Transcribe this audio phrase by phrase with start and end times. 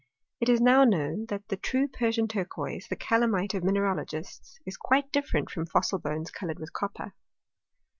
[0.39, 5.11] It is now known, that the true Persian turquoise, the caZami^e of mineralogists, is quite
[5.11, 7.13] different from fossil bones coloured with copper.